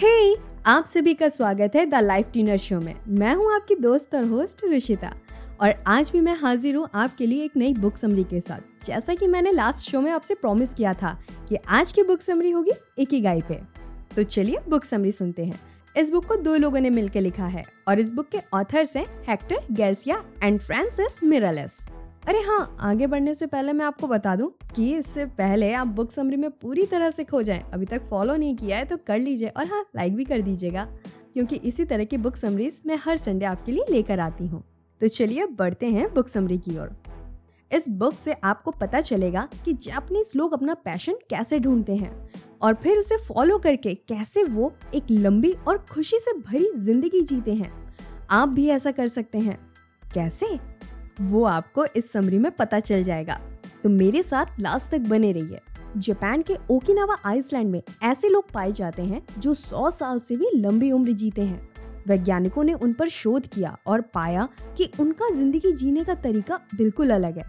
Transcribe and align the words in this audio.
हे 0.00 0.08
hey, 0.08 0.40
आप 0.66 0.84
सभी 0.84 1.12
का 1.14 1.28
स्वागत 1.28 1.72
है 1.74 1.84
द 1.86 1.94
लाइफ 1.94 2.26
टीनर 2.32 2.56
शो 2.56 2.78
में। 2.80 2.94
मैं 3.08 3.34
हूँ 3.34 3.54
आपकी 3.54 3.74
दोस्त 3.74 4.14
और 4.14 4.24
होस्ट 4.24 4.60
ऋषिता 4.64 5.10
और 5.60 5.72
आज 5.86 6.10
भी 6.10 6.20
मैं 6.20 6.36
हाजिर 6.40 6.76
हूँ 6.76 6.88
आपके 6.94 7.26
लिए 7.26 7.44
एक 7.44 7.56
नई 7.56 7.74
बुक 7.74 7.96
समरी 7.96 8.24
के 8.24 8.40
साथ। 8.40 8.84
जैसा 8.84 9.14
कि 9.14 9.26
मैंने 9.26 9.52
लास्ट 9.52 9.90
शो 9.90 10.00
में 10.00 10.10
आपसे 10.12 10.34
प्रॉमिस 10.34 10.74
किया 10.74 10.92
था 10.94 11.12
कि 11.48 11.56
आज 11.68 11.92
की 11.92 12.02
बुक 12.02 12.22
समरी 12.22 12.50
होगी 12.50 12.72
एक 12.98 13.12
ही 13.12 13.20
गाय 13.20 13.40
पे। 13.40 13.60
तो 14.16 14.22
चलिए 14.22 14.58
बुक 14.68 14.84
समरी 14.84 15.12
सुनते 15.12 15.44
हैं। 15.44 15.60
इस 15.96 16.10
बुक 16.10 16.26
को 16.26 16.36
दो 16.36 16.54
लोगों 16.56 16.80
ने 16.80 16.90
मिलकर 16.90 17.20
लिखा 17.20 17.46
है 17.46 17.64
और 17.88 17.98
इस 17.98 18.12
बुक 18.12 18.28
के 18.28 18.38
ऑथर्स 18.54 18.96
हैं 18.96 19.06
Hector 19.28 19.66
Garcia 19.70 20.24
and 20.42 20.60
Francis 20.60 21.22
Miralles 21.24 21.86
अरे 22.22 22.38
हाँ 22.38 22.76
आगे 22.80 23.06
बढ़ने 23.06 23.34
से 23.34 23.46
पहले 23.46 23.72
मैं 23.72 23.84
आपको 23.84 24.06
बता 24.06 24.34
दूँ 24.36 24.50
कि 24.74 24.92
इससे 24.94 25.24
पहले 25.26 25.72
आप 25.72 25.86
बुक 25.88 26.10
समरी 26.12 26.36
में 26.36 26.50
पूरी 26.52 26.84
तरह 26.86 27.10
से 27.10 27.24
खो 27.24 27.42
जाएँ। 27.42 27.62
अभी 27.74 27.86
तक 27.86 28.02
फॉलो 28.04 28.36
नहीं 28.36 28.56
किया 28.56 28.78
है 28.78 28.84
तो 28.84 28.96
कर 29.06 29.18
लीजिए 29.18 29.48
और 29.48 29.66
हाँ 29.66 29.84
लाइक 29.96 30.16
भी 30.16 30.24
कर 30.24 30.40
दीजिएगा, 30.40 30.84
क्योंकि 31.34 31.56
इसी 31.58 31.84
तरह 31.84 32.04
की 32.04 32.16
बुक 32.18 32.36
समरीज 32.36 32.82
मैं 32.86 32.98
हर 33.04 33.16
संडे 33.16 33.44
आपके 33.46 33.72
लिए 33.72 33.84
लेकर 33.90 34.20
आती 34.20 34.46
हूँ। 34.46 34.62
तो 35.00 35.08
चलिए 35.08 35.46
बढ़ते 35.48 35.86
हैं 35.86 36.12
बुक 36.14 36.28
समरी 36.28 36.58
की 36.58 36.78
ओर। 36.78 36.96
इस 37.70 37.88
बुक 37.90 38.14
से 38.14 38.32
आपको 38.34 38.70
पता 38.72 39.00
चलेगा 39.00 39.48
कि 39.64 39.72
जापानीज 39.74 40.32
लोग 40.36 40.52
अपना 40.52 40.74
पैशन 40.76 41.18
कैसे 41.30 41.58
ढूंढते 41.58 41.96
हैं 41.96 42.12
और 42.62 42.74
फिर 42.74 42.98
उसे 42.98 43.16
फॉलो 43.26 43.58
करके 43.58 43.94
कैसे 43.94 44.44
वो 44.44 44.72
एक 44.94 45.10
लंबी 45.10 45.52
और 45.68 45.78
खुशी 45.90 46.18
से 46.18 46.38
भरी 46.40 46.70
ज़िंदगी 46.76 47.22
जीते 47.22 47.54
हैं। 47.54 47.72
आप 48.30 48.48
भी 48.48 48.68
ऐसा 48.68 48.90
कर 48.90 49.06
सकते 49.08 49.38
हैं। 49.38 49.58
कैसे? 50.14 50.46
वो 51.20 51.44
आपको 51.44 51.84
इस 51.86 52.12
समरी 52.12 52.38
में 52.38 52.50
पता 52.52 52.80
चल 52.80 53.02
जाएगा। 53.02 53.40
तो 53.82 53.88
मेरे 53.88 54.22
साथ 54.22 54.60
लास्ट 54.60 54.90
तक 54.90 55.00
बने 55.00 55.32
रहिए। 55.32 55.60
जापान 55.96 56.42
के 56.42 56.54
ओकिनावा 56.70 57.16
आइसलैंड 57.24 57.70
में 57.70 57.82
ऐसे 58.02 58.28
लोग 58.28 58.50
पाए 58.50 58.72
जाते 58.72 59.02
हैं 59.02 59.22
जो 59.38 59.54
100 59.54 59.90
साल 59.90 60.18
से 60.18 60.36
भी 60.36 60.50
लंबी 60.54 60.90
उम्र 60.92 61.12
जीते 61.12 61.42
हैं। 61.42 61.68
वैज्ञानिकों 62.08 62.64
ने 62.64 62.72
उन 62.72 62.92
पर 62.92 63.08
शोध 63.08 63.46
किया 63.46 63.76
और 63.86 64.00
पाया 64.00 64.48
कि 64.76 64.90
उनका 65.00 65.30
ज़िंदगी 65.34 65.72
जीने 65.72 66.04
का 66.04 66.14
तरीका 66.14 66.60
बिल्कुल 66.74 67.10
अलग 67.10 67.38
है। 67.38 67.44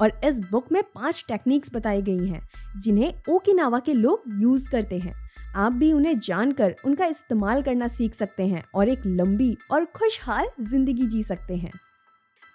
और 0.00 0.20
इस 0.24 0.40
बुक 0.40 0.72
में 0.72 0.82
पाँच 0.82 1.24
टेक्निक्स 1.28 1.74
बताई 1.74 2.02
गई 2.02 2.26
हैं, 2.26 2.40
जिन्हें 2.76 3.12
ओकिनावा 3.28 3.78
के 3.78 3.92
लोग 3.92 4.22
यूज़ 4.40 4.68
करते 4.70 4.98
हैं। 4.98 5.14
आप 5.56 5.72
भी 5.72 5.92
उन्हें 5.92 6.18
जानकर 6.18 6.74
उनका 6.84 7.06
इस्तेमाल 7.06 7.62
करना 7.62 7.88
सीख 7.88 8.14
सकते 8.14 8.46
हैं 8.46 8.64
और 8.74 8.88
एक 8.88 9.02
लंबी 9.06 9.56
और 9.70 9.84
खुशहाल 9.84 10.46
ज़िंदगी 10.60 11.06
जी 11.06 11.22
सकते 11.22 11.56
हैं। 11.56 11.70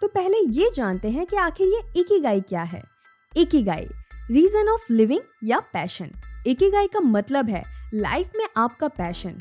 तो 0.01 0.07
पहले 0.07 0.37
ये 0.51 0.69
जानते 0.73 1.09
हैं 1.09 1.25
कि 1.25 1.35
आखिर 1.37 1.67
ये 1.67 1.81
इकिगाई 2.01 2.41
क्या 2.41 2.61
है। 2.63 2.81
इकिगाई 3.33 3.87
रीजन 4.31 4.69
ऑफ़ 4.69 4.91
लिविंग 4.93 5.21
या 5.43 5.59
पैशन 5.73 6.09
इकिगाई 6.47 6.87
का 6.87 6.99
मतलब 6.99 7.49
है 7.49 7.63
लाइफ 7.93 8.31
में 8.35 8.45
आपका 8.57 8.87
पैशन 8.87 9.35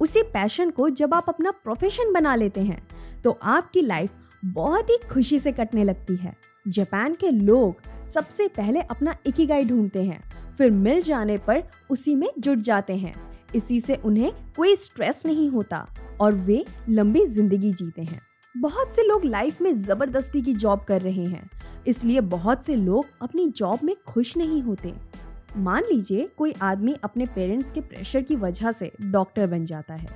उसी 0.00 0.22
पैशन 0.24 0.70
को 0.70 0.88
जब 0.90 1.14
आप 1.14 1.28
अपना 1.28 1.50
प्रोफेशन 1.52 2.12
बना 2.12 2.34
लेते 2.34 2.60
हैं 2.60 2.86
तो 3.24 3.38
आपकी 3.44 3.80
लाइफ 3.80 4.10
बहुत 4.44 4.90
ही 4.90 4.96
खुशी 5.10 5.38
से 5.38 5.52
कटने 5.52 5.84
लगती 5.84 6.16
है। 6.16 6.34
जापान 6.66 7.14
के 7.14 7.30
लोग 7.30 7.80
सबसे 8.08 8.48
पहले 8.48 8.80
अपना 8.80 9.16
इकिगाई 9.26 9.64
ढूंढते 9.64 10.02
हैं, 10.02 10.20
फिर 10.58 10.70
मिल 10.70 11.00
जाने 11.02 11.38
पर 11.38 11.62
उसी 11.90 12.14
में 12.14 12.28
जुट 12.38 12.58
जाते 12.58 12.96
हैं। 12.96 13.14
इसी 13.54 13.80
से 13.80 13.94
उन्हें 13.96 14.32
कोई 14.56 14.76
स्ट्रेस 14.76 15.24
नहीं 15.26 15.48
होता 15.50 15.86
और 16.20 16.34
वे 16.36 16.64
लंबी 16.88 17.26
ज़िंदगी 17.26 17.72
जीते 17.72 18.02
हैं। 18.02 18.20
बहुत 18.56 18.94
से 18.94 19.02
लोग 19.02 19.24
लाइफ 19.24 19.60
में 19.60 19.74
ज़बरदस्ती 19.74 20.40
की 20.42 20.52
जॉब 20.54 20.84
कर 20.84 21.00
रहे 21.02 21.24
हैं। 21.24 21.48
इसलिए 21.86 22.20
बहुत 22.20 22.64
से 22.64 22.76
लोग 22.76 23.06
अपनी 23.22 23.46
जॉब 23.48 23.78
में 23.84 23.94
खुश 24.06 24.36
नहीं 24.36 24.60
होते। 24.62 24.92
मान 25.56 25.82
लीजिए 25.82 26.28
कोई 26.36 26.52
आदमी 26.62 26.94
अपने 27.04 27.26
पेरेंट्स 27.26 27.72
के 27.72 27.80
प्रेशर 27.80 28.20
की 28.20 28.36
वजह 28.36 28.70
से 28.70 28.90
डॉक्टर 29.02 29.46
बन 29.46 29.64
जाता 29.64 29.94
है, 29.94 30.06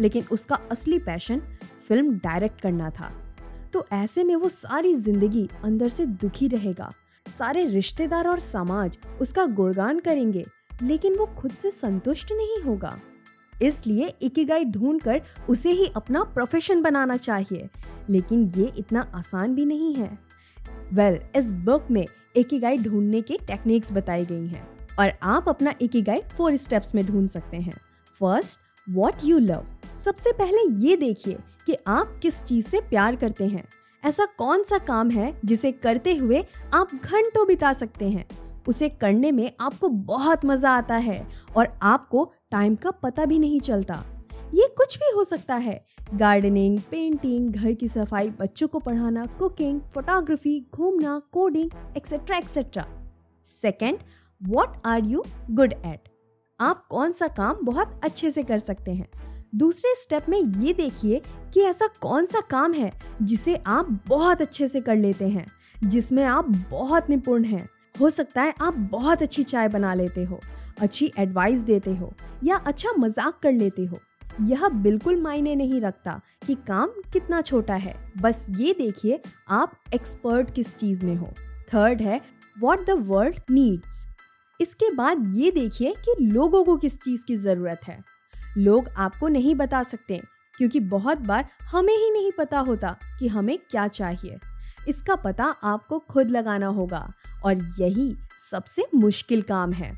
लेकिन 0.00 0.24
उसका 0.32 0.58
असली 0.72 0.98
पैशन 0.98 1.42
फ़िल्म 1.88 2.14
डायरेक्ट 2.18 2.60
करना 2.60 2.90
था। 2.90 3.10
तो 3.72 3.86
ऐसे 3.92 4.24
में 4.24 4.34
वो 4.36 4.48
सारी 4.48 4.94
ज़िंदगी 4.94 5.48
अंदर 5.64 5.88
से 5.88 6.06
दुखी 6.06 6.48
रहेगा। 6.48 6.90
सारे 7.26 7.64
रिश्तेदार 7.64 8.28
और 8.28 8.38
समाज 8.38 8.98
उसका 9.20 9.44
गुणगान 9.46 9.98
करेंगे, 10.00 10.44
लेकिन 10.82 11.16
वो 11.16 11.26
खुद 11.38 11.52
से 11.52 11.70
संतुष्ट 11.70 12.32
नहीं 12.32 12.62
होगा। 12.62 12.98
इसलिए 13.62 14.14
इकिगाई 14.22 14.64
ढूंढकर 14.64 15.22
उसे 15.48 15.70
ही 15.70 15.86
अपना 15.96 16.24
प्रोफेशन 16.24 16.82
बनाना 16.82 17.16
चाहिए। 17.16 17.68
लेकिन 18.10 18.52
ये 18.56 18.72
इतना 18.78 19.12
आसान 19.14 19.54
भी 19.54 19.64
नहीं 19.64 19.94
है। 19.94 20.18
वेल 20.92 21.16
well, 21.16 21.36
इस 21.36 21.52
बुक 21.52 21.86
में 21.90 22.06
इकिगाई 22.36 22.78
ढूँढने 22.78 23.22
के 23.22 23.38
टेक्निक्स 23.46 23.92
बताई 23.92 24.24
गई 24.24 24.46
हैं। 24.46 24.78
और 24.98 25.12
आप 25.22 25.48
अपना 25.48 25.74
इकिगाई 25.80 26.20
फोर 26.20 26.56
स्टेप्स 26.56 26.94
में 26.94 27.06
ढूंढ 27.06 27.28
सकते 27.28 27.56
हैं। 27.56 27.74
फ़र्स्ट 28.20 28.60
वॉट 28.90 29.14
यू 29.24 29.38
लव 29.38 29.66
सबसे 30.04 30.32
पहले 30.32 30.70
ये 30.70 30.96
देखिए 30.96 31.38
कि 31.66 31.76
आप 31.86 32.20
किस 32.22 32.42
चीज़ 32.42 32.68
से 32.68 32.80
प्यार 32.80 33.16
करते 33.16 33.46
हैं। 33.46 33.64
ऐसा 34.04 34.24
कौन 34.24 34.62
सा 34.62 34.78
काम 34.78 35.10
है 35.10 35.40
जिसे 35.44 35.72
करते 35.72 36.16
हुए 36.16 36.44
आप 36.74 36.94
घंटों 36.94 37.46
बिता 37.46 37.72
सकते 37.72 38.08
हैं? 38.08 38.28
उसे 38.68 38.88
करने 38.88 39.32
में 39.32 39.52
आपको 39.60 39.88
बहुत 39.88 40.44
मज़ा 40.44 40.70
आता 40.70 40.94
है 40.94 41.28
और 41.56 41.78
आपको 41.82 42.32
टाइम 42.50 42.74
का 42.74 42.90
पता 42.90 43.24
भी 43.24 43.38
नहीं 43.38 43.60
चलता। 43.60 44.04
ये 44.54 44.68
कुछ 44.76 44.96
भी 44.98 45.10
हो 45.16 45.24
सकता 45.24 45.54
है। 45.54 45.84
गार्डनिंग, 46.14 46.78
पेंटिंग, 46.80 47.50
घर 47.50 47.72
की 47.72 47.88
सफ़ाई, 47.88 48.30
बच्चों 48.30 48.68
को 48.68 48.78
पढ़ाना, 48.78 49.26
कुकिंग, 49.38 49.80
फोटोग्राफी, 49.94 50.60
घूमना, 50.74 51.20
coding 51.32 51.70
etcetera 51.96 52.36
etcetera 52.36 52.86
second 53.44 53.98
what 54.40 54.80
are 54.86 55.04
you 55.04 55.24
good 55.50 55.72
at 55.72 56.08
आप 56.60 56.86
कौन 56.86 57.12
सा 57.12 57.26
काम 57.28 57.56
बहुत 57.62 58.00
अच्छे 58.04 58.30
से 58.30 58.42
कर 58.42 58.58
सकते 58.58 58.90
हैं। 58.90 59.08
दूसरे 59.54 59.94
स्टेप 59.94 60.28
में 60.28 60.38
ये 60.38 60.72
देखिए 60.72 61.20
कि 61.54 61.60
ऐसा 61.60 61.86
कौन 62.00 62.26
सा 62.26 62.40
काम 62.40 62.72
है 62.72 62.92
जिसे 63.22 63.54
आप 63.66 63.98
बहुत 64.08 64.40
अच्छे 64.40 64.68
से 64.68 64.80
कर 64.80 64.96
लेते 64.96 65.28
हैं, 65.28 65.46
जिसमें 65.84 66.22
आप 66.24 66.48
बहुत 66.70 67.10
निपुण 67.10 67.44
हैं। 67.44 67.68
हो 68.00 68.10
सकता 68.10 68.42
है 68.42 68.54
आप 68.60 68.74
बहुत 68.74 69.22
अच्छी 69.22 69.42
चाय 69.42 69.68
बना 69.68 69.94
लेते 69.94 70.24
हो। 70.24 70.40
अच्छी 70.80 71.10
एडवाइस 71.18 71.60
देते 71.62 71.94
हो 71.94 72.12
या 72.44 72.56
अच्छा 72.56 72.92
मज़ाक 72.98 73.38
कर 73.42 73.52
लेते 73.52 73.84
हो, 73.84 73.98
यह 74.42 74.68
बिल्कुल 74.68 75.20
मायने 75.22 75.54
नहीं 75.56 75.80
रखता 75.80 76.20
कि 76.46 76.54
काम 76.68 76.90
कितना 77.12 77.40
छोटा 77.40 77.74
है। 77.76 77.94
बस 78.20 78.46
ये 78.50 78.72
देखिए 78.78 79.20
आप 79.50 79.72
एक्सपर्ट 79.94 80.54
किस 80.54 80.74
चीज़ 80.76 81.04
में 81.06 81.14
हो। 81.16 81.32
थर्ड 81.74 82.02
है 82.02 82.20
वॉट 82.56 82.86
द 82.86 82.90
वर्ल्ड 83.08 83.40
नीड्स 83.50 84.06
इसके 84.60 84.90
बाद 84.94 85.26
ये 85.34 85.50
देखिए 85.50 85.94
कि 85.98 86.14
लोगों 86.22 86.64
को 86.64 86.76
किस 86.76 87.00
चीज़ 87.00 87.24
की 87.24 87.36
ज़रूरत 87.36 87.80
है। 87.84 88.02
लोग 88.58 88.88
आपको 88.88 89.28
नहीं 89.28 89.54
बता 89.54 89.82
सकते, 89.82 90.20
क्योंकि 90.54 90.80
बहुत 90.82 91.18
बार 91.18 91.48
हमें 91.70 91.94
ही 91.94 92.10
नहीं 92.10 92.32
पता 92.38 92.58
होता 92.60 92.96
कि 93.18 93.28
हमें 93.28 93.58
क्या 93.60 93.86
चाहिए। 93.88 94.38
इसका 94.88 95.14
पता 95.16 95.44
आपको 95.44 95.98
खुद 96.10 96.30
लगाना 96.30 96.66
होगा 96.68 97.06
और 97.44 97.62
यही 97.80 98.14
सबसे 98.40 98.86
मुश्किल 98.94 99.42
काम 99.42 99.72
है। 99.72 99.92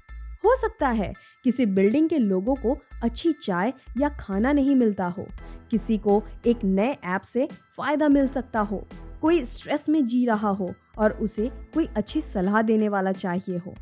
हो 0.44 0.54
सकता 0.56 0.88
है 0.88 1.12
किसी 1.44 1.66
बिल्डिंग 1.66 2.08
के 2.08 2.18
लोगों 2.18 2.54
को 2.54 2.76
अच्छी 3.02 3.32
चाय 3.32 3.72
या 3.98 4.08
खाना 4.08 4.52
नहीं 4.52 4.74
मिलता 4.76 5.06
हो। 5.06 5.26
किसी 5.70 5.98
को 5.98 6.22
एक 6.46 6.64
नए 6.64 6.96
ऐप 7.04 7.22
से 7.22 7.48
फ़ायदा 7.76 8.08
मिल 8.08 8.28
सकता 8.28 8.60
हो। 8.60 8.86
कोई 9.22 9.44
स्ट्रेस 9.44 9.88
में 9.88 10.04
जी 10.04 10.24
रहा 10.26 10.48
हो 10.48 10.72
और 10.98 11.12
उसे 11.12 11.50
कोई 11.74 11.88
अच्छी 11.96 12.20
सलाह 12.20 12.62
देने 12.62 12.88
वाला 12.88 13.12
चाहिए 13.12 13.58
हो। 13.58 13.74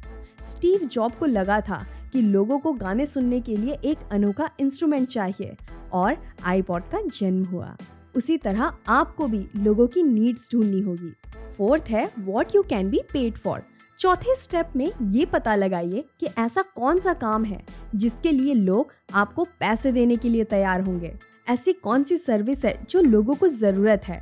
स्टीव 0.43 0.81
जॉब 0.81 1.13
को 1.13 1.27
लगा 1.27 1.61
था 1.61 1.85
कि 2.13 2.21
लोगों 2.21 2.59
को 2.59 2.73
गाने 2.73 3.07
सुनने 3.07 3.41
के 3.41 3.57
लिए 3.57 3.79
एक 3.85 3.99
अनोखा 4.13 4.51
इंस्ट्रूमेंट 4.61 5.09
चाहिए 5.09 5.57
और 5.93 6.17
आईपॉड 6.45 6.83
का 6.83 7.01
जन्म 7.03 7.45
हुआ। 7.45 7.77
उसी 8.17 8.37
तरह 8.37 8.73
आपको 8.89 9.27
भी 9.27 9.47
लोगों 9.57 9.87
की 9.87 10.03
नीड्स 10.03 10.51
ढूंढनी 10.53 10.81
होगी। 10.81 11.13
फोर्थ 11.57 11.85
है 11.89 12.11
what 12.19 12.55
you 12.55 12.63
can 12.63 12.91
be 12.91 13.01
paid 13.13 13.39
for 13.39 13.63
चौथे 13.99 14.35
स्टेप 14.37 14.73
में 14.77 14.91
ये 15.03 15.25
पता 15.27 15.55
लगाइए 15.55 16.05
कि 16.21 16.27
ऐसा 16.39 16.63
कौन 16.77 16.99
सा 16.99 17.13
काम 17.13 17.45
है 17.45 17.63
जिसके 17.95 18.33
लिए 18.33 18.55
लोग 18.55 18.93
आपको 19.15 19.45
पैसे 19.61 19.93
देने 19.93 20.17
के 20.17 20.29
लिए 20.29 20.45
तैयार 20.45 20.81
होंगे। 20.81 21.13
ऐसी 21.49 21.73
कौन 21.73 22.03
सी 22.03 22.19
सर्विस 22.19 22.65
है 22.65 22.77
जो 22.91 23.01
लोगों 23.01 23.35
को 23.35 23.49
ज़रूरत 23.49 24.03
है? 24.05 24.21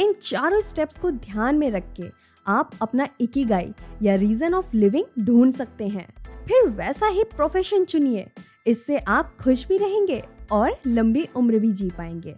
इन 0.00 0.12
चारों 0.12 0.60
स्टेप्स 0.60 0.98
को 0.98 1.10
ध्यान 1.10 1.58
में 1.58 1.70
रख 1.70 1.92
के 1.96 2.10
आप 2.46 2.70
अपना 2.82 3.08
इकिगाई 3.20 3.72
या 4.02 4.14
रीजन 4.14 4.54
ऑफ़ 4.54 4.76
लिविंग 4.76 5.24
ढूंढ 5.24 5.52
सकते 5.52 5.88
हैं। 5.88 6.06
फिर 6.46 6.68
वैसा 6.68 7.06
ही 7.06 7.24
प्रोफेशन 7.24 7.84
चुनिए, 7.84 8.26
इससे 8.66 8.98
आप 8.98 9.36
खुश 9.40 9.66
भी 9.68 9.76
रहेंगे 9.76 10.22
और 10.52 10.76
लंबी 10.86 11.28
उम्र 11.36 11.58
भी 11.58 11.72
जी 11.72 11.90
पाएँगे। 11.90 12.34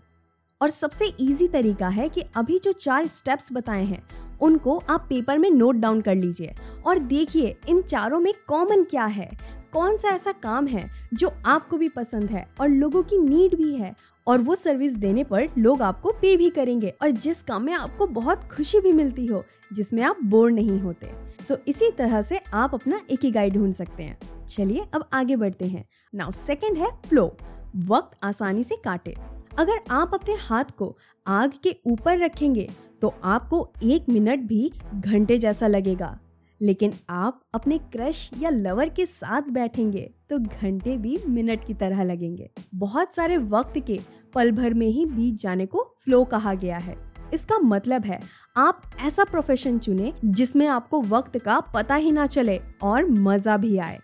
और 0.60 0.68
सबसे 0.70 1.06
इजी 1.20 1.48
तरीका 1.48 1.88
है 1.88 2.08
कि 2.08 2.22
अभी 2.36 2.58
जो 2.58 2.72
चार 2.72 3.06
स्टेप्स 3.06 3.52
बताए 3.52 3.84
हैं 3.84 4.02
उनको 4.42 4.82
आप 4.90 5.06
पेपर 5.08 5.38
में 5.38 5.50
नोट 5.50 5.74
डाउन 5.74 6.00
कर 6.00 6.14
लीजिए। 6.14 6.54
और 6.86 6.98
देखिए 6.98 7.56
इन 7.68 7.82
चारों 7.82 8.20
में 8.20 8.32
कॉमन 8.46 8.84
क्या 8.84 9.04
है? 9.04 9.30
कौन 9.72 9.96
सा 9.96 10.08
ऐसा 10.08 10.32
काम 10.32 10.66
है 10.66 10.90
जो 11.14 11.30
आपको 11.46 11.76
भी 11.76 11.88
पसंद 11.88 12.30
है 12.30 12.46
और 12.60 12.68
लोगों 12.68 13.02
की 13.02 13.18
नीड 13.18 13.54
भी 13.54 13.74
है 13.76 13.94
और 14.26 14.38
वो 14.38 14.54
सर्विस 14.54 14.94
देने 14.94 15.24
पर 15.24 15.48
लोग 15.58 15.82
आपको 15.82 16.12
पे 16.12 16.36
भी 16.36 16.50
करेंगे 16.50 16.94
और 17.02 17.10
जिस 17.10 17.42
काम 17.42 17.62
में 17.62 17.72
आपको 17.72 18.06
बहुत 18.06 18.44
खुशी 18.44 18.80
भी 18.80 18.92
मिलती 18.92 19.26
हो 19.26 19.44
जिसमें 19.72 20.02
आप 20.02 20.16
बोर 20.24 20.50
नहीं 20.50 20.80
होते। 20.80 21.10
सो 21.44 21.54
so, 21.54 21.60
इसी 21.68 21.90
तरह 21.90 22.22
से 22.22 22.40
आप 22.54 22.74
अपना 22.74 23.00
एक 23.10 23.24
ही 23.24 23.30
गाइड 23.30 23.54
ढूंढ 23.54 23.74
सकते 23.74 24.02
हैं। 24.02 24.46
चलिए 24.46 24.84
अब 24.94 25.08
आगे 25.12 25.36
बढ़ते 25.36 25.64
हैं। 25.64 25.84
नाउ 26.14 26.30
सेकेंड 26.30 26.76
है 26.76 26.90
फ्लो 27.08 27.36
वक्त 27.76 28.18
आसानी 28.24 28.64
से 28.64 28.76
काटे। 28.76 29.16
अगर 29.58 29.78
आप 29.90 30.10
अपने 30.14 30.34
हाथ 30.34 30.64
को 30.76 30.96
आग 31.26 31.52
के 31.62 31.76
ऊपर 31.86 32.18
रखेंगे 32.18 32.70
तो 33.06 33.14
आपको 33.24 33.58
एक 33.84 34.08
मिनट 34.08 34.40
भी 34.40 34.72
घंटे 34.94 35.36
जैसा 35.38 35.66
लगेगा। 35.66 36.18
लेकिन 36.60 36.92
आप 37.10 37.40
अपने 37.54 37.76
क्रश 37.78 38.30
या 38.38 38.50
लवर 38.50 38.88
के 38.88 39.04
साथ 39.06 39.50
बैठेंगे 39.50 40.00
तो 40.30 40.38
घंटे 40.38 40.96
भी 40.96 41.18
मिनट 41.28 41.64
की 41.66 41.74
तरह 41.74 42.02
लगेंगे। 42.04 42.48
बहुत 42.74 43.14
सारे 43.14 43.36
वक्त 43.38 43.78
के 43.86 43.98
पल 44.34 44.50
भर 44.52 44.74
में 44.74 44.86
ही 44.86 45.04
बीत 45.06 45.34
जाने 45.34 45.66
को 45.66 45.84
फ्लो 45.98 46.22
कहा 46.24 46.54
गया 46.54 46.78
है। 46.78 46.96
इसका 47.34 47.58
मतलब 47.58 48.04
है, 48.04 48.20
आप 48.56 48.82
ऐसा 49.02 49.24
प्रोफेशन 49.24 49.78
चुने 49.78 50.12
जिसमें 50.24 50.66
आपको 50.66 51.00
वक्त 51.04 51.38
का 51.38 51.60
पता 51.74 51.94
ही 51.94 52.12
ना 52.12 52.26
चले 52.28 52.60
और 52.82 53.10
मज़ा 53.10 53.56
भी 53.56 53.76
आए। 53.78 53.98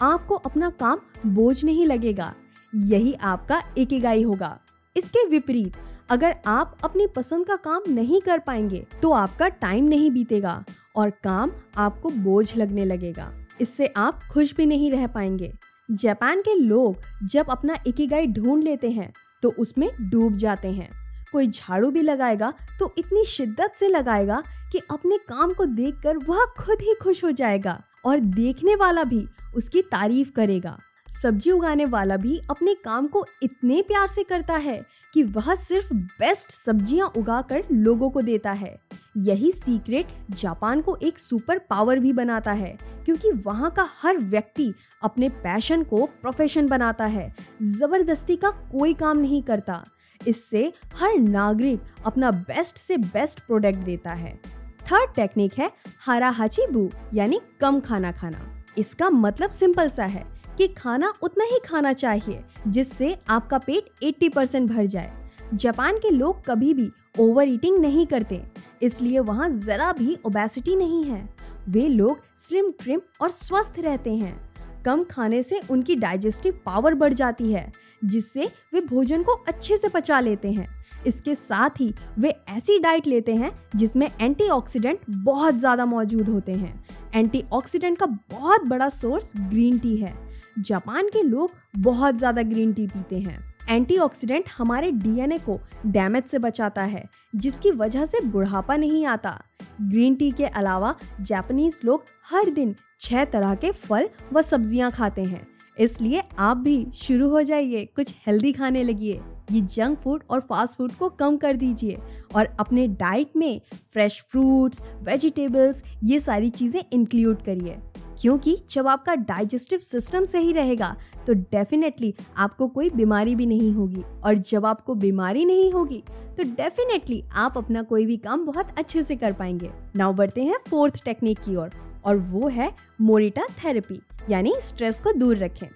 आपको 0.00 0.34
अपना 0.36 0.70
काम 0.80 1.00
बोझ 1.26 1.64
नहीं 1.64 1.86
लगेगा। 1.86 2.32
यही 2.74 3.12
आपका 3.14 3.62
एकेगाई 3.78 4.22
होगा। 4.22 4.58
इसके 4.96 5.26
विपरीत 5.26 5.76
अगर 6.10 6.34
आप 6.46 6.76
अपनी 6.84 7.06
पसंद 7.06 7.46
का 7.46 7.56
काम 7.56 7.82
नहीं 7.88 8.20
कर 8.20 8.38
पाएँगे 8.38 8.86
तो 9.02 9.10
आपका 9.12 9.48
टाइम 9.48 9.84
नहीं 9.84 10.10
बीतेगा 10.10 10.64
और 10.96 11.10
काम 11.24 11.50
आपको 11.76 12.10
बोझ 12.10 12.56
लगने 12.56 12.84
लगेगा। 12.84 13.32
इससे 13.60 13.86
आप 13.96 14.20
खुश 14.30 14.54
भी 14.56 14.66
नहीं 14.66 14.90
रह 14.90 15.06
पाएँगे। 15.06 15.52
जापान 15.90 16.40
के 16.40 16.54
लोग 16.54 17.26
जब 17.26 17.50
अपना 17.50 17.76
इकिगाई 17.86 18.26
ढूंढ 18.26 18.62
लेते 18.64 18.90
हैं 18.90 19.12
तो 19.42 19.52
उसमें 19.58 19.90
डूब 20.00 20.34
जाते 20.34 20.68
हैं। 20.68 20.90
कोई 21.32 21.46
झाड़ू 21.46 21.90
भी 21.90 22.02
लगाएगा 22.02 22.52
तो 22.78 22.92
इतनी 22.98 23.24
शिद्दत 23.24 23.72
से 23.76 23.88
लगाएगा 23.88 24.42
कि 24.72 24.80
अपने 24.90 25.18
काम 25.18 25.52
को 25.52 25.64
देखकर 25.64 26.16
वह 26.18 26.44
खुद 26.58 26.82
ही 26.82 26.94
खुश 27.02 27.24
हो 27.24 27.30
जाएगा 27.30 27.80
और 28.06 28.18
देखने 28.18 28.74
वाला 28.74 29.04
भी 29.04 29.26
उसकी 29.56 29.82
तारीफ़ 29.82 30.30
करेगा। 30.32 30.78
सब्ज़ी 31.12 31.50
उगाने 31.50 31.84
वाला 31.84 32.16
भी 32.16 32.40
अपने 32.50 32.74
काम 32.74 33.06
को 33.06 33.24
इतने 33.42 33.80
प्यार 33.82 34.06
से 34.06 34.22
करता 34.22 34.54
है 34.54 34.80
कि 35.14 35.22
वह 35.22 35.54
सिर्फ़ 35.54 35.92
बेस्ट 35.94 36.48
सब्ज़ियाँ 36.48 37.06
उगाकर 37.16 37.64
लोगों 37.72 38.10
को 38.10 38.20
देता 38.20 38.52
है। 38.52 38.78
यही 39.16 39.52
सीक्रेट 39.52 40.08
जापान 40.30 40.80
को 40.80 40.96
एक 40.96 41.18
सुपर 41.18 41.58
पावर 41.70 41.98
भी 41.98 42.12
बनाता 42.12 42.52
है, 42.52 42.76
क्योंकि 43.04 43.30
वहाँ 43.46 43.70
का 43.70 43.88
हर 44.02 44.16
व्यक्ति 44.16 44.72
अपने 45.02 45.28
पैशन 45.28 45.82
को 45.82 46.04
प्रोफेशन 46.22 46.68
बनाता 46.68 47.06
है। 47.06 47.32
ज़बरदस्ती 47.62 48.36
का 48.36 48.50
कोई 48.50 48.94
काम 48.94 49.18
नहीं 49.18 49.42
करता। 49.42 49.84
इससे 50.20 50.72
हर 50.96 51.18
नागरिक 51.18 51.82
अपना 52.06 52.30
बेस्ट 52.30 52.76
से 52.76 52.96
बेस्ट 52.96 53.40
प्रोडक्ट 53.40 53.78
देता 53.78 54.12
है। 54.12 54.34
थर्ड 54.82 55.14
टेक्निक 55.14 55.58
है 55.58 55.70
हारा 56.00 56.34
बू 56.72 56.88
यानी 57.14 57.40
कम 57.60 57.80
खाना 57.80 58.12
खाना। 58.12 58.64
इसका 58.78 59.10
मतलब 59.10 59.50
सिंपल 59.50 59.88
सा 59.88 60.04
है। 60.04 60.37
कि 60.58 60.66
खाना 60.68 61.12
उतना 61.22 61.44
ही 61.44 61.58
खाना 61.64 61.92
चाहिए, 61.92 62.42
जिससे 62.66 63.16
आपका 63.28 63.58
पेट 63.58 63.90
80 64.02 64.28
परसेंट 64.28 64.70
भर 64.70 64.86
जाए। 64.86 65.12
जापान 65.54 65.98
के 65.98 66.10
लोग 66.10 66.44
कभी 66.46 66.72
भी 66.74 66.90
ओवर 67.18 67.48
ईटिंग 67.48 67.78
नहीं 67.78 68.06
करते, 68.06 68.42
इसलिए 68.82 69.18
वहाँ 69.20 69.48
जरा 69.50 69.92
भी 69.92 70.16
ओबेसिटी 70.26 70.76
नहीं 70.76 71.04
है। 71.04 71.28
वे 71.68 71.88
लोग 71.88 72.18
स्लिम, 72.38 72.70
ट्रिम 72.80 73.00
और 73.20 73.30
स्वस्थ 73.30 73.78
रहते 73.78 74.14
हैं। 74.14 74.36
कम 74.84 75.02
खाने 75.04 75.42
से 75.42 75.60
उनकी 75.70 75.94
डाइजेस्टिव 75.96 76.60
पावर 76.66 76.94
बढ़ 76.94 77.12
जाती 77.12 77.52
है, 77.52 77.72
जिससे 78.04 78.50
वे 78.74 78.80
भोजन 78.80 79.22
को 79.22 79.32
अच्छे 79.48 79.76
से 79.76 79.88
पचा 79.88 80.20
लेते 80.20 80.52
हैं। 80.52 80.68
इसके 81.06 81.34
साथ 81.34 81.80
ही 81.80 81.92
वे 82.18 82.34
ऐसी 82.48 82.78
डाइट 82.78 83.06
लेते 83.06 83.34
हैं, 83.34 83.50
जिसमें 83.76 84.08
एंटीऑक्सीडेंट 84.20 85.00
बहुत 85.10 85.54
ज़्यादा 85.54 85.86
मौजूद 85.86 86.28
होते 86.28 86.52
हैं। 86.52 86.84
एंटीऑक्सीडेंट 87.14 87.98
का 87.98 88.06
बहुत 88.06 88.64
बड़ा 88.64 88.88
सोर्स 88.88 89.32
ग्रीन 89.38 89.78
टी 89.78 89.96
है। 89.96 90.14
जापान 90.58 91.08
के 91.08 91.22
लोग 91.22 91.50
बहुत 91.76 92.18
ज़्यादा 92.18 92.42
ग्रीन 92.42 92.72
टी 92.72 92.86
पीते 92.86 93.18
हैं। 93.18 93.38
एंटीऑक्सीडेंट 93.70 94.44
हमारे 94.58 94.90
डीएनए 94.92 95.38
को 95.38 95.58
डैमेज 95.86 96.24
से 96.24 96.38
बचाता 96.38 96.82
है, 96.82 97.04
जिसकी 97.34 97.70
वजह 97.72 98.04
से 98.04 98.20
बुढ़ापा 98.22 98.76
नहीं 98.76 99.04
आता। 99.06 99.38
ग्रीन 99.82 100.14
टी 100.14 100.30
के 100.30 100.46
अलावा 100.46 100.94
जापानीज 101.20 101.80
लोग 101.84 102.04
हर 102.30 102.50
दिन 102.50 102.74
छह 103.00 103.24
तरह 103.24 103.54
के 103.54 103.70
फल 103.72 104.08
व 104.32 104.42
सब्ज़ियाँ 104.42 104.90
खाते 104.90 105.24
हैं। 105.24 105.46
इसलिए 105.78 106.22
आप 106.38 106.56
भी 106.56 106.86
शुरू 106.94 107.28
हो 107.30 107.42
जाइए, 107.42 107.84
कुछ 107.86 108.14
हेल्दी 108.26 108.52
खाने 108.52 108.82
लगिए। 108.82 109.20
ये 109.52 109.60
जंक 109.62 109.98
फ़ूड 109.98 110.22
और 110.30 110.40
फास्ट 110.40 110.78
फ़ूड 110.78 110.92
को 110.92 111.08
कम 111.10 111.36
कर 111.36 111.56
दीजिए 111.56 111.98
और 112.34 112.48
अपने 112.60 112.86
डाइट 112.88 113.36
में 113.36 113.60
फ्रेश 113.92 114.20
फ्रूट्स, 114.30 114.82
वेजिटेबल्स, 115.02 115.82
ये 116.04 116.18
सारी 116.20 116.50
चीज़ें 116.50 116.82
इंक्लूड 116.92 117.42
करिए। 117.42 117.78
क्योंकि 118.18 118.56
जब 118.70 118.88
आपका 118.88 119.14
डाइजेस्टिव 119.14 119.78
सिस्टम 119.78 120.24
सही 120.24 120.52
रहेगा 120.52 120.94
तो 121.26 121.32
डेफिनेटली 121.32 122.14
आपको 122.36 122.68
कोई 122.68 122.90
बीमारी 122.90 123.34
भी 123.34 123.46
नहीं 123.46 123.72
होगी। 123.72 124.02
और 124.24 124.34
जब 124.34 124.66
आपको 124.66 124.94
बीमारी 124.94 125.44
नहीं 125.44 125.72
होगी 125.72 126.02
तो 126.36 126.42
डेफिनेटली 126.44 127.22
आप 127.36 127.58
अपना 127.58 127.82
कोई 127.82 128.06
भी 128.06 128.16
काम 128.16 128.44
बहुत 128.46 128.78
अच्छे 128.78 129.02
से 129.02 129.16
कर 129.16 129.32
पाएँगे। 129.32 129.70
नाउ 129.96 130.12
बढ़ते 130.12 130.42
हैं 130.42 130.58
फोर्थ 130.68 131.04
टेक्निक 131.04 131.38
की 131.38 131.56
ओर, 131.56 131.70
और 132.04 132.16
वो 132.16 132.48
है 132.48 132.72
मोरिटा 133.00 133.46
थेरेपी 133.64 134.00
यानी 134.30 134.54
स्ट्रेस 134.60 135.00
को 135.00 135.12
दूर 135.12 135.36
रखें। 135.36 135.68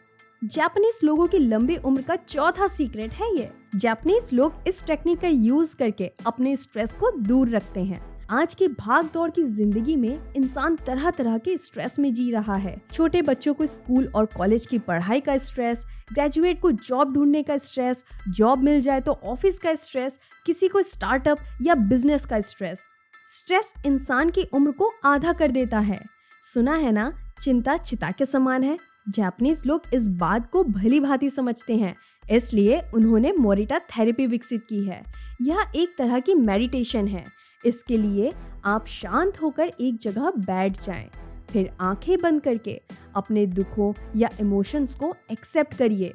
जापानीज 0.43 1.01
लोगों 1.05 1.27
की 1.27 1.39
लंबी 1.39 1.77
उम्र 1.77 2.03
का 2.03 2.17
चौथा 2.19 2.67
सीक्रेट 2.67 3.13
है 3.15 3.35
ये। 3.37 3.51
जापानीज 3.75 4.31
लोग 4.35 4.53
इस 4.69 4.85
टेक्निक 4.87 5.21
का 5.21 5.29
यूज़ 5.29 5.77
करके 5.77 6.11
अपने 6.27 6.57
स्ट्रेस 6.57 6.97
को 6.97 7.11
दूर 7.19 7.49
रखते 7.49 7.81
हैं। 7.81 8.12
आज 8.33 8.55
की 8.55 8.67
भाग 8.69 9.09
दौड़ 9.15 9.31
की 9.31 9.43
ज़िंदगी 9.45 9.95
में 9.97 10.33
इंसान 10.37 10.77
तरह 10.77 11.11
तरह 11.11 11.37
के 11.39 11.57
स्ट्रेस 11.57 11.99
में 11.99 12.13
जी 12.13 12.31
रहा 12.33 12.55
है। 12.55 12.75
छोटे 12.93 13.21
बच्चों 13.23 13.53
को 13.55 13.67
स्कूल 13.67 14.07
और 14.07 14.27
कॉलेज 14.27 14.65
की 14.67 14.79
पढ़ाई 14.79 15.21
का 15.21 15.37
स्ट्रेस 15.39 15.85
ग्रेजुएट 16.13 16.61
को 16.61 16.71
जॉब 16.73 17.13
ढूँढने 17.15 17.43
का 17.43 17.57
स्ट्रेस 17.57 18.03
जॉब 18.29 18.63
मिल 18.65 18.81
जाए 18.81 19.01
तो 19.01 19.13
ऑफ़िस 19.25 19.59
का 19.59 19.75
स्ट्रेस 19.75 20.19
किसी 20.47 20.69
को 20.69 20.83
स्टार्टअप 20.83 21.39
या 21.63 21.75
बिज़नेस 21.75 22.25
का 22.27 22.41
स्ट्रेस 22.43 22.87
स्ट्रेस 23.29 23.73
इंसान 23.87 24.31
की 24.31 24.45
उम्र 24.55 24.71
को 24.73 24.91
आधा 25.05 25.33
कर 25.33 25.51
देता 25.51 25.79
है। 25.81 26.01
सुना 26.43 26.75
है 26.75 26.93
ना, 26.93 27.13
चिंता 27.41 27.77
चिता 27.77 28.11
के 28.11 28.25
समान 28.25 28.65
है। 28.65 28.79
जापानीज 29.09 29.63
लोग 29.67 29.95
इस 29.95 30.09
बात 30.09 30.51
को 30.51 30.65
भली 30.65 31.01
भांति 31.01 31.31
समझते 31.31 31.77
हैं, 31.77 31.95
इसलिए 32.31 32.81
उन्होंने 32.95 33.33
मोरिटा 33.33 33.79
थेरेपी 33.91 34.27
विकसित 34.27 34.67
की 34.69 34.83
है। 34.85 35.03
यह 35.43 35.73
एक 35.77 35.95
तरह 35.99 36.19
की 36.21 36.35
मेडिटेशन 36.35 37.07
है। 37.09 37.25
इसके 37.65 37.97
लिए 37.97 38.33
आप 38.65 38.87
शांत 38.87 39.41
होकर 39.43 39.73
एक 39.81 39.97
जगह 39.97 40.31
बैठ 40.39 40.81
जाएँ, 40.81 41.09
फिर 41.51 41.71
आँखें 41.81 42.17
बंद 42.23 42.41
करके 42.43 42.81
अपने 43.17 43.47
दुखों 43.49 43.93
या 44.17 44.29
इमोशंस 44.41 44.95
को 44.95 45.15
एक्सेप्ट 45.33 45.75
करिए। 45.75 46.13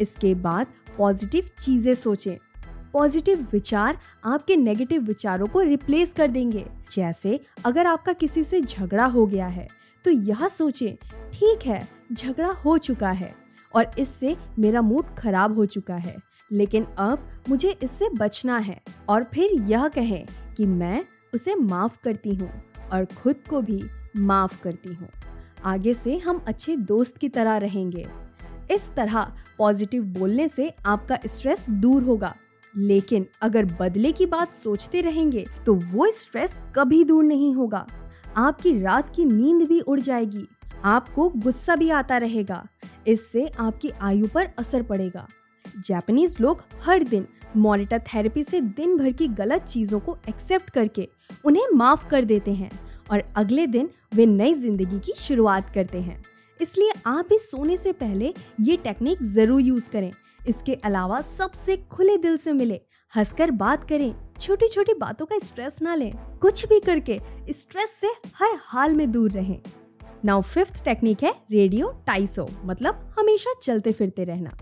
इसके 0.00 0.34
बाद 0.36 0.66
पॉजिटिव 0.98 1.48
चीज़ें 1.60 1.94
सोचें। 1.94 2.36
पॉजिटिव 2.92 3.46
विचार 3.52 3.98
आपके 4.24 4.56
नेगेटिव 4.56 5.02
विचारों 5.02 5.46
को 5.46 5.60
रिप्लेस 5.60 6.12
कर 6.12 6.28
देंगे। 6.28 6.64
जैसे 6.90 7.38
अगर 7.64 7.86
आपका 7.86 8.12
किसी 8.12 8.44
से 8.44 8.60
झगड़ा 8.60 9.04
हो 9.06 9.26
गया 9.26 9.46
है 9.48 9.66
तो 10.04 10.10
यह 10.10 10.46
सोचें 10.48 10.96
ठीक 11.32 11.66
है 11.66 11.86
झगड़ा 12.12 12.48
हो 12.56 12.76
चुका 12.78 13.10
है 13.10 13.34
और 13.74 13.90
इससे 13.98 14.36
मेरा 14.58 14.82
मूड 14.82 15.14
खराब 15.18 15.56
हो 15.56 15.66
चुका 15.66 15.96
है 15.96 16.16
लेकिन 16.50 16.84
अब 16.98 17.28
मुझे 17.48 17.70
इससे 17.82 18.08
बचना 18.10 18.56
है। 18.58 18.80
और 19.08 19.24
फिर 19.24 19.50
यह 19.62 19.86
कहें 19.88 20.24
कि 20.60 20.66
मैं 20.66 21.04
उसे 21.34 21.54
माफ़ 21.54 21.96
करती 22.02 22.34
हूँ 22.34 22.50
और 22.92 23.04
खुद 23.04 23.36
को 23.50 23.60
भी 23.60 23.82
माफ़ 24.16 24.60
करती 24.62 24.94
हूँ। 24.94 25.08
आगे 25.64 25.94
से 25.94 26.16
हम 26.18 26.42
अच्छे 26.46 26.76
दोस्त 26.76 27.16
की 27.16 27.28
तरह 27.28 27.56
रहेंगे। 27.56 28.06
इस 28.70 28.90
तरह 28.94 29.32
पॉजिटिव 29.58 30.02
बोलने 30.02 30.48
से 30.48 30.74
आपका 30.86 31.18
स्ट्रेस 31.26 31.64
दूर 31.70 32.02
होगा। 32.02 32.34
लेकिन 32.76 33.26
अगर 33.42 33.64
बदले 33.80 34.12
की 34.12 34.26
बात 34.26 34.54
सोचते 34.54 35.00
रहेंगे 35.00 35.46
तो 35.66 35.74
वो 35.74 36.10
स्ट्रेस 36.12 36.62
कभी 36.76 37.04
दूर 37.04 37.24
नहीं 37.24 37.54
होगा। 37.54 37.86
आपकी 38.36 38.78
रात 38.80 39.16
की 39.16 39.24
नींद 39.24 39.68
भी 39.68 39.80
उड़ 39.80 40.00
जाएगी। 40.00 40.46
आपको 40.84 41.28
गुस्सा 41.28 41.76
भी 41.76 41.90
आता 41.90 42.16
रहेगा। 42.16 42.66
इससे 43.06 43.48
आपकी 43.60 43.90
आयु 44.02 44.28
पर 44.34 44.50
असर 44.58 44.82
पड़ेगा। 44.82 45.28
जापानीज 45.78 46.36
लोग 46.40 46.64
हर 46.82 47.02
दिन 47.02 47.26
मॉनिटर 47.56 47.98
थेरेपी 48.06 48.44
से 48.44 48.60
दिन 48.60 48.96
भर 48.96 49.12
की 49.12 49.28
गलत 49.28 49.64
चीज़ों 49.64 50.00
को 50.00 50.16
एक्सेप्ट 50.28 50.70
करके 50.70 51.08
उन्हें 51.44 51.66
माफ़ 51.74 52.06
कर 52.08 52.24
देते 52.24 52.52
हैं 52.52 52.70
और 53.10 53.22
अगले 53.36 53.66
दिन 53.66 53.88
वे 54.14 54.26
नई 54.26 54.54
ज़िंदगी 54.54 54.98
की 54.98 55.12
शुरुआत 55.16 55.70
करते 55.74 56.00
हैं। 56.00 56.22
इसलिए 56.60 56.92
आप 57.06 57.26
भी 57.28 57.38
सोने 57.38 57.76
से 57.76 57.92
पहले 57.92 58.32
ये 58.60 58.76
टेक्निक 58.76 59.22
ज़रूर 59.24 59.60
यूज़ 59.60 59.90
करें। 59.90 60.10
इसके 60.48 60.74
अलावा 60.74 61.20
सबसे 61.20 61.76
खुले 61.90 62.16
दिल 62.16 62.36
से 62.36 62.52
मिले 62.52 62.80
हंसकर 63.12 63.50
बात 63.50 63.88
करें। 63.88 64.14
छोटी 64.40 64.68
छोटी 64.68 64.94
बातों 64.94 65.26
का 65.26 65.38
स्ट्रेस 65.38 65.80
ना 65.82 65.94
लें। 65.94 66.12
कुछ 66.38 66.68
भी 66.68 66.80
करके 66.80 67.20
स्ट्रेस 67.50 67.90
से 67.90 68.08
हर 68.36 68.58
हाल 68.64 68.94
में 68.94 69.10
दूर 69.12 69.30
रहें। 69.30 69.60
नाउ 70.24 70.42
फिफ्थ 70.42 70.84
टेक्निक 70.84 71.22
है 71.22 71.34
रेडियो 71.50 71.88
टाइसो 72.06 72.48
मतलब 72.64 73.14
हमेशा 73.18 73.54
चलते 73.62 73.92
फिरते 73.92 74.24
रहना। 74.24 74.56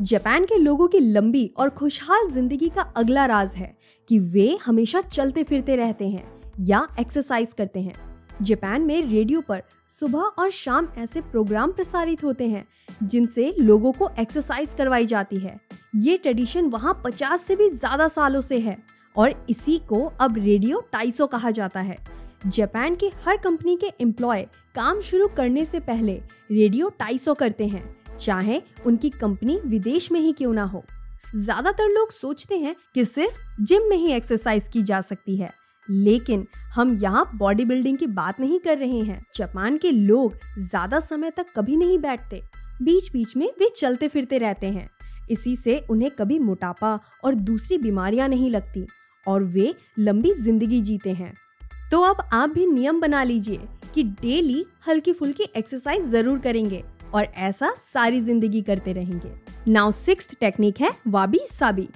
जापान 0.00 0.44
के 0.44 0.56
लोगों 0.56 0.86
की 0.88 0.98
लंबी 1.00 1.50
और 1.58 1.68
खुशहाल 1.68 2.28
ज़िंदगी 2.30 2.68
का 2.68 2.82
अगला 2.96 3.24
राज 3.26 3.54
है 3.56 3.76
कि 4.08 4.18
वे 4.18 4.58
हमेशा 4.64 5.00
चलते 5.00 5.42
फिरते 5.42 5.76
रहते 5.76 6.08
हैं 6.08 6.22
या 6.60 6.86
एक्सरसाइज 7.00 7.52
करते 7.52 7.80
हैं। 7.80 7.94
जापान 8.42 8.82
में 8.82 9.00
रेडियो 9.02 9.40
पर 9.40 9.62
सुबह 9.90 10.18
और 10.18 10.50
शाम 10.50 10.88
ऐसे 10.98 11.20
प्रोग्राम 11.22 11.72
प्रसारित 11.72 12.24
होते 12.24 12.48
हैं, 12.48 12.64
जिनसे 13.02 13.54
लोगों 13.60 13.92
को 13.92 14.10
एक्सरसाइज 14.20 14.74
करवाई 14.74 15.06
जाती 15.06 15.36
है। 15.36 15.58
ये 15.96 16.16
ट्रेडिशन 16.16 16.66
वहाँ 16.66 17.00
पचास 17.04 17.42
से 17.42 17.56
भी 17.56 17.68
ज़्यादा 17.70 18.08
सालों 18.08 18.40
से 18.40 18.58
है 18.58 18.78
और 19.16 19.46
इसी 19.50 19.78
को 19.88 20.04
अब 20.20 20.38
रेडियो 20.38 20.84
टाइसो 20.92 21.26
कहा 21.26 21.50
जाता 21.50 21.80
है। 21.80 21.98
जापान 22.46 22.94
के 22.94 23.06
हर 23.26 23.36
कंपनी 23.36 23.76
के 23.76 23.92
एम्प्लॉय 24.00 24.46
काम 24.74 25.00
शुरू 25.00 25.28
करने 25.28 25.64
से 25.64 25.80
पहले 25.80 26.20
रेडियो 26.50 26.88
टाइसो 26.98 27.34
करते 27.34 27.66
हैं। 27.66 27.97
चाहे 28.18 28.60
उनकी 28.86 29.10
कंपनी 29.10 29.58
विदेश 29.66 30.10
में 30.12 30.20
ही 30.20 30.32
क्यों 30.32 30.52
ना 30.54 30.64
हो। 30.64 30.84
ज़्यादातर 31.36 31.88
लोग 31.90 32.12
सोचते 32.12 32.56
हैं 32.56 32.74
कि 32.94 33.04
सिर्फ़ 33.04 33.38
जिम 33.62 33.88
में 33.90 33.96
ही 33.96 34.12
एक्सरसाइज 34.12 34.68
की 34.68 34.82
जा 34.82 35.00
सकती 35.02 35.36
है, 35.36 35.50
लेकिन 35.88 36.46
हम 36.74 36.92
यहाँ 36.94 37.30
बॉडी 37.36 37.64
बिल्डिंग 37.64 37.98
की 37.98 38.06
बात 38.08 38.40
नहीं 38.40 38.58
कर 38.60 38.78
रहे 38.78 39.00
हैं। 39.00 39.20
जापान 39.34 39.76
के 39.78 39.90
लोग 39.90 40.36
ज़्यादा 40.60 41.00
समय 41.00 41.30
तक 41.30 41.46
कभी 41.56 41.76
नहीं 41.76 41.98
बैठते 41.98 42.42
बीच 42.82 43.10
बीच 43.12 43.36
में 43.36 43.46
वे 43.60 43.68
चलते 43.70 44.08
फिरते 44.08 44.38
रहते 44.38 44.66
हैं। 44.68 44.88
इसी 45.30 45.54
से 45.56 45.78
उन्हें 45.90 46.10
कभी 46.10 46.38
मोटापा 46.38 46.98
और 47.24 47.34
दूसरी 47.36 47.78
बीमारियाँ 47.78 48.28
नहीं 48.28 48.50
लगती 48.50 48.86
और 49.26 49.42
वे 49.44 49.74
लंबी 49.98 50.32
ज़िंदगी 50.34 50.80
जीते 50.82 51.12
हैं। 51.12 51.32
तो 51.90 52.00
अब 52.02 52.28
आप 52.32 52.50
भी 52.50 52.66
नियम 52.66 53.00
बना 53.00 53.22
लीजिए 53.24 53.60
कि 53.94 54.02
डेली 54.02 54.64
हल्की 54.88 55.12
फुल्की 55.12 55.44
एक्सरसाइज 55.56 56.04
ज़रूर 56.06 56.38
करेंगे। 56.38 56.82
और 57.14 57.24
ऐसा 57.24 57.72
सारी 57.76 58.20
ज़िंदगी 58.20 58.60
करते 58.62 58.92
रहेंगे। 58.92 59.30
नाउ 59.68 59.90
सिक्स 59.90 60.36
टेक्निक 60.40 60.80
है 60.80 60.90
वाबी 61.08 61.40
साबी। 61.48 61.88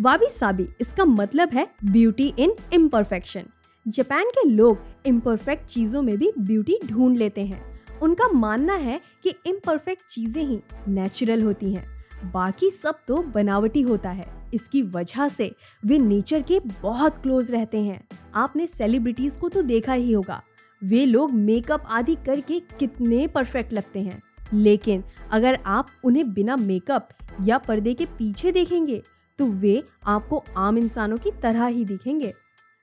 वाबी 0.00 0.28
साबी, 0.28 0.66
इसका 0.80 1.04
मतलब 1.04 1.52
है 1.54 1.66
ब्यूटी 1.84 2.32
इन 2.38 2.54
इम्परफेक्शन 2.74 3.44
जापान 3.86 4.30
के 4.30 4.48
लोग 4.48 4.78
इम्परफेक्ट 5.06 5.64
चीज़ों 5.64 6.02
में 6.02 6.16
भी 6.18 6.32
ब्यूटी 6.38 6.78
ढूंढ 6.84 7.16
लेते 7.18 7.44
हैं। 7.46 7.62
उनका 8.02 8.28
मानना 8.28 8.74
है 8.74 9.00
कि 9.24 9.34
इम्परफेक्ट 9.46 10.06
चीज़ें 10.06 10.42
ही 10.42 10.60
नेचुरल 10.88 11.42
होती 11.42 11.72
हैं। 11.74 11.92
बाकी 12.24 12.70
सब 12.70 12.98
तो 13.08 13.22
बनावटी 13.24 13.80
होता 13.82 14.10
है। 14.10 14.26
इसकी 14.54 14.82
वजह 14.84 15.28
से 15.28 15.50
वे 15.86 15.98
नेचर 15.98 16.42
के 16.42 16.58
बहुत 16.82 17.18
क्लोज 17.22 17.52
रहते 17.52 17.80
हैं। 17.80 18.00
आपने 18.34 18.66
सेलिब्रिटीज 18.66 19.36
को 19.36 19.48
तो 19.48 19.62
देखा 19.62 19.92
ही 19.92 20.12
होगा। 20.12 20.42
वे 20.82 21.04
लोग 21.06 21.32
मेकअप 21.32 21.86
आदि 21.88 22.14
करके 22.26 22.60
कितने 22.78 23.26
परफेक्ट 23.26 23.72
लगते 23.72 24.00
हैं। 24.00 24.20
लेकिन 24.52 25.02
अगर 25.32 25.58
आप 25.66 25.88
उन्हें 26.04 26.32
बिना 26.34 26.56
मेकअप 26.56 27.08
या 27.44 27.58
पर्दे 27.58 27.94
के 27.94 28.04
पीछे 28.08 28.52
देखेंगे 28.52 29.02
तो 29.38 29.46
वे 29.46 29.82
आपको 30.06 30.42
आम 30.56 30.78
इंसानों 30.78 31.16
की 31.18 31.30
तरह 31.42 31.66
ही 31.66 31.84
दिखेंगे। 31.84 32.32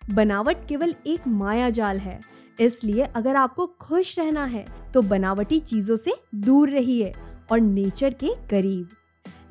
बनावट 0.01 0.65
केवल 0.69 0.93
एक 1.07 1.27
माया 1.27 1.69
जाल 1.69 1.99
है, 1.99 2.19
इसलिए 2.57 3.03
अगर 3.05 3.35
आपको 3.35 3.65
खुश 3.81 4.17
रहना 4.19 4.45
है 4.45 4.65
तो 4.93 5.01
बनावटी 5.01 5.59
चीज़ों 5.61 5.95
से 5.95 6.13
दूर 6.35 6.69
रहिए 6.69 7.13
और 7.51 7.59
नेचर 7.59 8.13
के 8.13 8.33
करीब। 8.49 8.89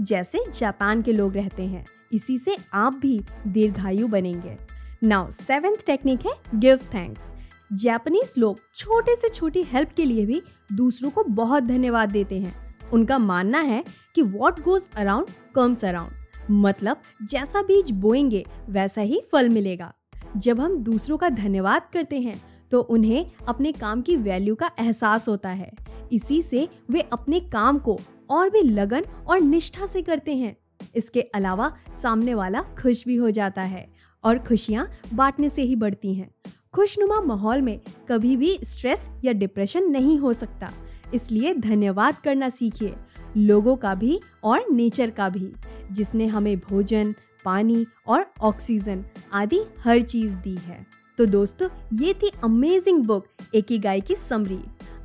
जैसे 0.00 0.44
जापान 0.50 1.02
के 1.02 1.12
लोग 1.12 1.36
रहते 1.36 1.62
हैं, 1.62 1.84
इसी 2.12 2.38
से 2.38 2.56
आप 2.74 2.94
भी 2.94 3.20
दीर्घायु 3.46 4.08
बनेंगे। 4.08 4.56
नाउ 5.02 5.30
सेवेंथ 5.30 5.84
टेक्निक 5.86 6.26
है 6.26 6.32
गिव 6.54 6.80
थैंक्स 6.94 7.32
जापानीज 7.70 8.34
लोग 8.38 8.60
छोटे 8.74 9.14
से 9.16 9.28
छोटी 9.28 9.62
हेल्प 9.62 9.90
के 9.96 10.04
लिए 10.04 10.24
भी 10.26 10.40
दूसरों 10.72 11.10
को 11.10 11.22
बहुत 11.24 11.62
धन्यवाद 11.62 12.10
देते 12.10 12.38
हैं। 12.40 12.54
उनका 12.90 13.18
मानना 13.18 13.60
है 13.60 13.84
कि 14.14 14.22
what 14.22 14.60
goes 14.60 14.88
around 14.96 15.26
comes 15.54 15.84
around 15.84 16.12
मतलब 16.52 17.00
जैसा 17.22 17.62
बीज 17.62 17.90
बोएँगे, 17.90 18.44
वैसा 18.68 19.00
ही 19.00 19.20
फल 19.32 19.48
मिलेगा। 19.48 19.92
जब 20.36 20.60
हम 20.60 20.76
दूसरों 20.76 21.18
का 21.18 21.28
धन्यवाद 21.28 21.82
करते 21.92 22.20
हैं 22.20 22.40
तो 22.70 22.80
उन्हें 22.80 23.30
अपने 23.48 23.72
काम 23.72 24.02
की 24.02 24.16
वैल्यू 24.16 24.54
का 24.54 24.70
एहसास 24.80 25.28
होता 25.28 25.50
है। 25.50 25.70
इसी 26.12 26.42
से 26.42 26.68
वे 26.90 27.00
अपने 27.12 27.40
काम 27.40 27.78
को 27.78 27.98
और 28.30 28.50
भी 28.50 28.62
लगन 28.62 29.04
और 29.28 29.40
निष्ठा 29.40 29.86
से 29.86 30.02
करते 30.02 30.34
हैं। 30.34 30.56
इसके 30.94 31.20
अलावा 31.20 31.72
सामने 31.94 32.34
वाला 32.34 32.62
खुश 32.82 33.04
भी 33.06 33.16
हो 33.16 33.30
जाता 33.30 33.62
है 33.62 33.88
और 34.24 34.38
खुशियाँ 34.38 34.88
बांटने 35.14 35.48
से 35.48 35.62
ही 35.62 35.76
बढ़ती 35.76 36.14
हैं। 36.14 36.30
खुशनुमा 36.74 37.20
माहौल 37.20 37.62
में 37.62 37.78
कभी 38.08 38.36
भी 38.36 38.58
स्ट्रेस 38.64 39.08
या 39.24 39.32
डिप्रेशन 39.32 39.90
नहीं 39.90 40.18
हो 40.18 40.32
सकता। 40.32 40.70
इसलिए 41.14 41.54
धन्यवाद 41.54 42.16
करना 42.24 42.48
सीखिए, 42.48 42.94
लोगों 43.36 43.76
का 43.76 43.94
भी 43.94 44.20
और 44.44 44.64
नेचर 44.72 45.10
का 45.10 45.28
भी, 45.28 45.52
जिसने 45.92 46.26
हमें 46.26 46.56
भोजन, 46.60 47.14
पानी 47.44 47.86
और 48.06 48.26
ऑक्सीजन 48.42 49.04
आदि 49.32 49.60
हर 49.80 50.00
चीज़ 50.02 50.36
दी 50.36 50.54
है। 50.56 50.86
तो 51.18 51.26
दोस्तों, 51.26 51.68
ये 51.92 52.14
थी 52.14 52.30
अमेजिंग 52.44 53.04
बुक 53.04 53.26
एक 53.54 53.80
गाय 53.82 54.00
की 54.00 54.14
समरी 54.14 54.60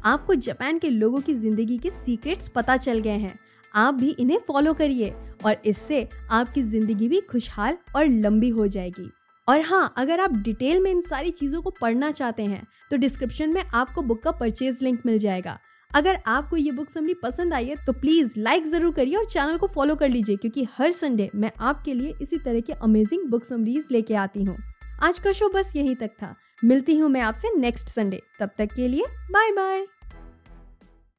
आपको 0.05 0.35
जापान 0.35 0.79
के 0.79 0.89
लोगों 0.89 1.21
की 1.21 1.33
ज़िंदगी 1.33 1.77
के 1.77 1.89
सीक्रेट्स 1.91 2.47
पता 2.47 2.77
चल 2.77 2.99
गए 2.99 3.17
हैं। 3.17 3.37
आप 3.75 3.93
भी 3.93 4.15
इन्हें 4.19 4.39
फॉलो 4.47 4.73
करिए 4.73 5.13
और 5.45 5.61
इससे 5.65 6.07
आपकी 6.31 6.61
ज़िंदगी 6.63 7.07
भी 7.07 7.21
खुशहाल 7.21 7.77
और 7.95 8.05
लंबी 8.05 8.49
हो 8.49 8.67
जाएगी। 8.67 9.09
और 9.47 9.61
हाँ 9.61 9.93
अगर 9.97 10.19
आप 10.19 10.33
डिटेल 10.35 10.81
में 10.81 10.89
इन 10.91 11.01
सारी 11.01 11.31
चीज़ों 11.31 11.61
को 11.61 11.69
पढ़ना 11.71 12.11
चाहते 12.11 12.43
हैं 12.43 12.65
तो 12.91 12.97
डिस्क्रिप्शन 12.97 13.53
में 13.53 13.63
आपको 13.63 14.01
बुक 14.01 14.23
का 14.23 14.31
परचेज 14.31 14.81
लिंक 14.83 15.01
मिल 15.05 15.17
जाएगा। 15.17 15.57
अगर 15.91 16.17
आपको 16.27 16.57
ये 16.57 16.71
बुक 16.71 16.89
समरी 16.89 17.13
पसंद 17.13 17.53
आई 17.53 17.65
है 17.65 17.75
तो 17.85 17.93
प्लीज़ 17.93 18.33
लाइक 18.39 18.65
ज़रूर 18.65 18.93
करिए 18.93 19.15
और 19.15 19.25
चैनल 19.25 19.57
को 19.57 19.67
फॉलो 19.67 19.95
कर 19.95 20.09
लीजिए, 20.09 20.35
क्योंकि 20.35 20.67
हर 20.77 20.91
संडे 20.91 21.29
मैं 21.35 21.51
आपके 21.61 21.93
लिए 21.93 22.13
इसी 22.21 22.37
तरह 22.37 22.59
के 22.59 22.73
अमेजिंग 22.73 23.29
बुक 23.31 23.45
समरीज 23.45 23.87
लेके 23.91 24.15
आती 24.15 24.43
हूँ। 24.43 24.57
आज 25.03 25.19
का 25.19 25.31
शो 25.31 25.49
बस 25.49 25.73
यहीं 25.75 25.95
तक 25.95 26.11
था। 26.21 26.35
मिलती 26.63 26.97
हूँ 26.97 27.09
मैं 27.09 27.21
आपसे 27.21 27.57
नेक्स्ट 27.57 27.87
संडे 27.89 28.21
तब 28.39 28.49
तक 28.57 28.73
के 28.75 28.87
लिए 28.87 29.05
बाय 29.31 29.51
बाय 29.51 29.85